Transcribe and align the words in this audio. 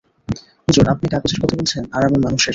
হুজুর, 0.67 0.85
আপনি 0.89 1.05
কাগজের 1.09 1.39
কথা 1.41 1.55
বলছেন, 1.55 1.83
আর 1.91 2.01
আমি 2.05 2.17
মানুষের। 2.23 2.49